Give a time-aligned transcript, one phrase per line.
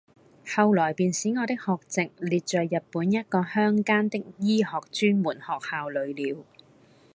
[0.55, 6.43] 後來便使我的學籍列在日本一個鄉間的醫學專門學校裏了。